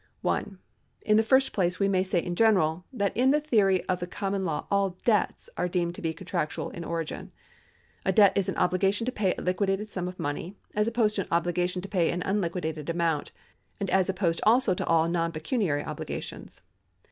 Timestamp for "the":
1.17-1.21, 3.29-3.39, 3.99-4.07